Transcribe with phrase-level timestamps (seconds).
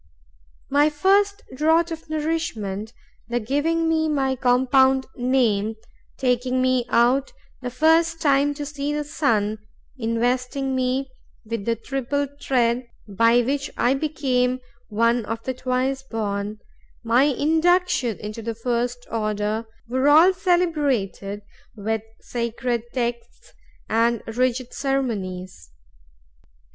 [0.71, 2.91] My first draught of nourishment;
[3.27, 5.75] the giving me my compound name;
[6.17, 7.31] taking me out
[7.61, 9.59] the first time to see the sun;
[9.99, 11.11] investing me
[11.45, 14.59] with the triple thread by which I became
[14.89, 16.57] one of the twice born;
[17.03, 21.43] my induction into the first order—were all celebrated
[21.75, 23.53] with sacred texts
[23.87, 25.69] and rigid ceremonies.